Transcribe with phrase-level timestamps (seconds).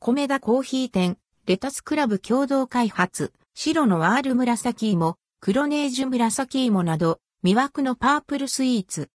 [0.00, 9.10] コメダ珈琲店、レタスクラブ共同開発、シロノワール紫いも、クロネージュ紫いもなど、魅惑のパープルスイーツ。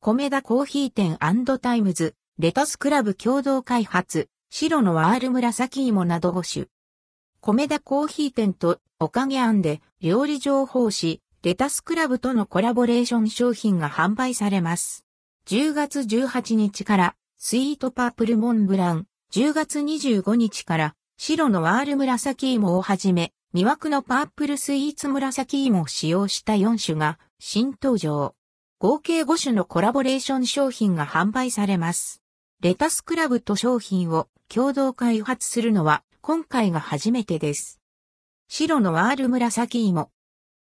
[0.00, 1.18] コメダ珈琲店
[1.60, 6.66] タイムズ、レタスクラブ共同開発、シロノワール紫いもなど5種。
[7.42, 15.04] コメダ珈琲店とおかげ庵で料理情報誌、レタスクラブとのコラボレーション商品が販売されます。
[15.50, 28.36] 10月18日からスイートパープルモンブラン、10月25日から白のワール紫芋をはじめ、魅惑のパープルスイーツ紫芋を使用した4種が新登場。
[28.78, 32.22] 合計5種のコラボレーション商品が販売されます。
[32.60, 37.80] レタスクラブと商品を共同開発するのは今回が初めてです。
[38.46, 40.12] 白のワール紫芋。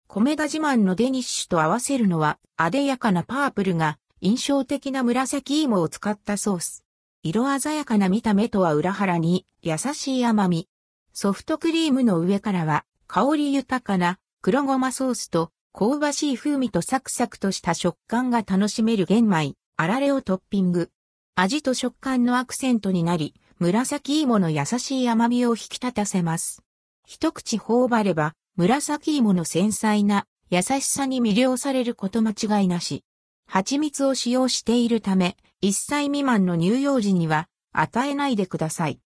[0.08, 6.84] 米田自慢のデニッシュと合わせるのは、あでやかなパープルが印象的な紫芋を使ったソース。
[7.22, 10.68] 色鮮やかな見た目とは裏腹に優しい甘み。
[11.14, 20.90] ソフトクリームの上からは香り豊かな黒ごまソースと香ばしい風味とサクサクとした食感が楽しめる玄米、あられをトッピング。
[21.36, 26.64] 味と食感のアクセントになり、紫芋の優しい甘みを引き立たせます。
[27.06, 33.04] 一口頬張れば、紫芋の繊細な優しさに魅了されること間違いなし。
[33.48, 39.00] 蜂蜜を使用しているため、1歳未満の乳幼児には与えないでください。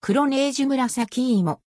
[0.00, 1.60] 黒ネージュ紫芋。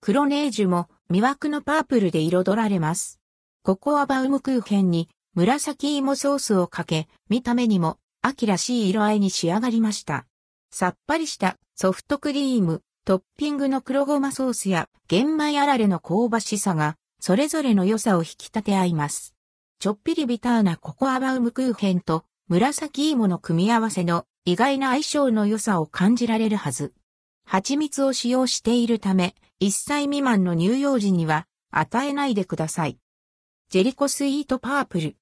[0.00, 3.18] 黒ネージュも魅惑のパープルで彩られます。
[3.62, 10.26] ココアバウムクーヘンに紫芋ソースをかけ、見た目にも秋らしい色合いに仕上がりました。
[10.70, 19.34] さっぱりしたソフトクリーム、トッピングの黒ごまソースや玄米あられの香ばしさが、それぞれの良さを引き立て合います。
[19.80, 26.94] ちょっぴりビターなココアバウムクーヘンと紫芋の組み合わせの意外な相性の良さを感じられるはず。
[27.46, 32.98] 蜂蜜を使用しているため、1歳未満の乳幼児には与えないでください。
[33.68, 35.16] ジェリコスイートパープル。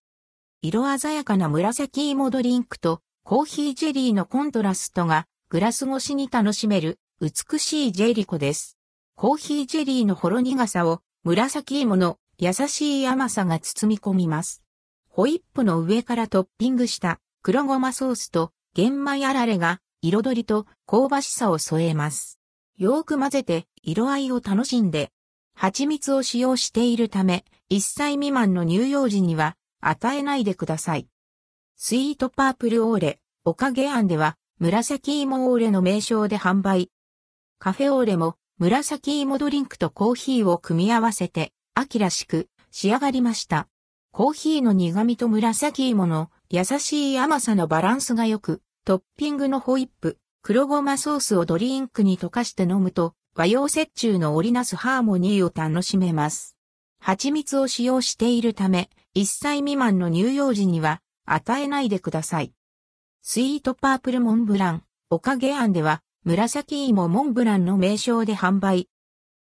[0.63, 8.79] 色鮮やかな紫芋ドリンクとコーヒージェリーのコントラストがグラス越しに楽しめる美しいジェリコです。
[9.17, 14.63] コーヒージェリーのほろ苦さを紫芋の優しい甘さが包み込みます。
[15.09, 22.39] ホイップの上からトッピングした黒ごまソースと玄米あられが彩りと香ばしさを添えます。
[22.77, 25.13] よく混ぜて色合いを楽しんで、
[25.55, 31.09] 蜂蜜を使用しているため、1歳未満の乳幼児には与えないでください。
[31.77, 36.91] スイートパープルオーレ、おかげ庵では紫芋オーレの名称で販売。
[37.59, 43.69] カフェオーレも紫芋ドリンクとコーヒーを組み合わせて、秋らしく仕上がりました。
[44.11, 56.57] コーヒーの苦味と紫芋の優しい甘さのバランスが良く、トッピングのホイップ、黒ごまソースをドリンクに溶かして飲むと、和洋折衷の織りなすハーモニーを楽しめます。
[56.99, 62.55] 蜂蜜を使用しているため、1歳未満の乳幼児には与えないでください。
[63.21, 68.89] スイートパープルモンブラン、おかげ庵では紫芋モンブランの名称で販売。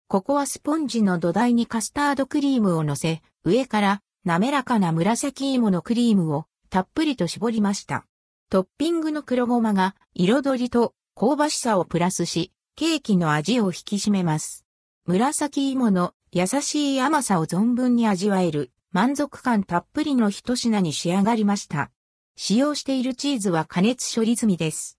[0.10, 8.06] ここはスポンジの土台にカスタードクリームを乗せ、上から滑らかな紫芋のクリームをたっぷりと絞りました。
[8.50, 14.66] トッピングの黒ごまが彩りと香ばしさをプラスし、ケーキの味を引き締めます。
[15.08, 21.92] 紫芋の優しい甘さを存分に味わえる満足感たっぷりの一品に仕上がりました。
[22.38, 24.98] 使用しているチーズは加熱処理済みです。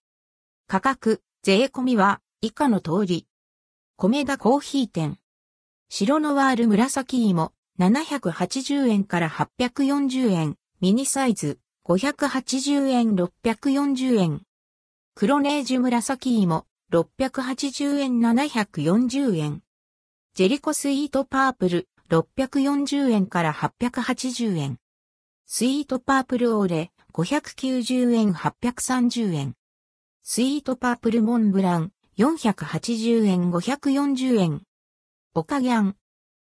[0.67, 3.27] 価格、税込みは以下の通り。
[4.00, 5.19] 米田コーヒー店。
[5.88, 10.56] 白のワール紫芋780円から840円。
[10.81, 14.42] ミニサイズ580円640円。
[15.16, 19.62] 黒ネージュ紫芋680円740円。
[20.34, 24.78] ジェリコスイートパープル640円から880円。
[25.44, 29.54] スイートパープルオーレ590円830円。
[30.22, 34.62] スイートパープルモンブラン、480円540円。
[35.34, 35.94] おかぎゃん。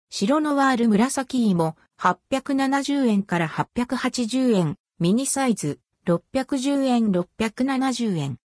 [0.09, 4.77] 白のワール紫芋、870円から880円。
[4.97, 8.39] ミニサイズ、610円670円。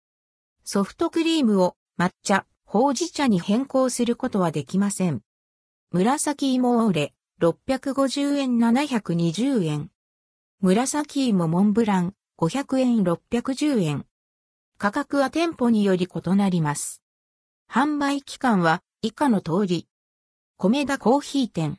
[0.65, 5.21] ソフトクリームを抹茶、ほうじ茶に変更することはできません。
[5.93, 9.91] 紫芋オーレ、650円720円。
[10.61, 14.05] 紫芋モンブラン、500円610円。
[14.79, 17.04] 価格は店舗により異なります。
[17.71, 19.89] 販売期間は以下の通り。
[20.57, 21.79] コメダ珈琲店。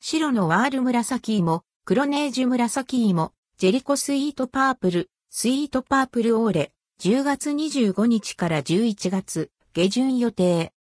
[0.00, 10.72] シロノワール紫いも、クロネージュ紫いも、ジェリコスイートパープル、スイートパープルオーレ、10月25日から11月下旬予定。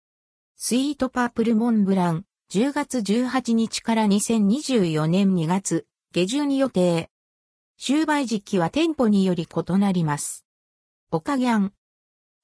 [0.56, 7.11] スイートパープルモンブラン10月18日から2024年2月下旬予定。
[7.79, 10.44] 終売時期は店舗により異なります。
[11.11, 11.73] おかぎゃん。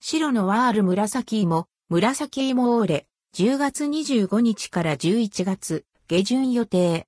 [0.00, 7.06] 白のワール紫芋、紫芋オーレ、10月25日から11月下旬予定。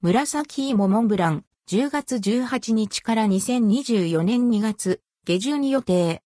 [0.00, 6.22] 紫芋モンブラン、10月18日から2024年2月下旬予定。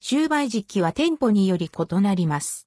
[0.00, 2.64] 終売時期は店舗により異なります。